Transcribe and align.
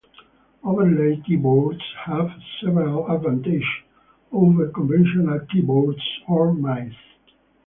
Overlay 0.63 1.17
keyboards 1.21 1.83
have 2.07 2.31
several 2.59 3.07
advantages 3.11 3.67
over 4.31 4.67
conventional 4.69 5.41
keyboards 5.51 6.01
or 6.27 6.53
mice. 6.55 6.95